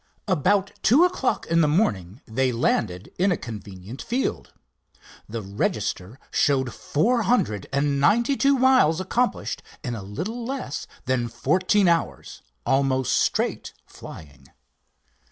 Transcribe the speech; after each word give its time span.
About 0.27 0.71
two 0.81 1.03
o'clock 1.05 1.45
in 1.45 1.61
the 1.61 1.67
morning 1.67 2.21
they 2.25 2.51
landed 2.51 3.11
in 3.19 3.31
a 3.31 3.37
convenient 3.37 4.01
field. 4.01 4.51
The 5.29 5.43
register 5.43 6.17
showed 6.31 6.73
four 6.73 7.21
hundred 7.21 7.67
and 7.71 7.99
ninety 7.99 8.35
two 8.35 8.57
miles 8.57 8.99
accomplished 8.99 9.61
in 9.83 9.93
a 9.93 10.01
little 10.01 10.43
less 10.43 10.87
than 11.05 11.27
fourteen 11.27 11.87
hours, 11.87 12.41
almost 12.65 13.13
straight 13.15 13.73
flying. 13.85 14.47